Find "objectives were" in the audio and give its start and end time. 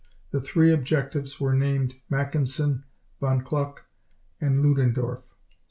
0.73-1.53